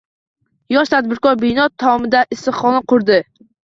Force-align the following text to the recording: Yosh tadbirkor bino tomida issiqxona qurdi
Yosh 0.75 0.93
tadbirkor 0.95 1.39
bino 1.45 1.69
tomida 1.87 2.25
issiqxona 2.39 2.85
qurdi 2.93 3.25